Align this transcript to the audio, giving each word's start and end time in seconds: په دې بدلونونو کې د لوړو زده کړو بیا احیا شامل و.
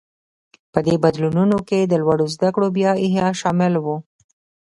په 0.73 0.79
دې 0.87 0.95
بدلونونو 1.03 1.57
کې 1.67 1.79
د 1.85 1.93
لوړو 2.01 2.25
زده 2.35 2.49
کړو 2.55 2.67
بیا 2.77 2.91
احیا 3.03 3.27
شامل 3.41 3.73
و. 3.83 3.87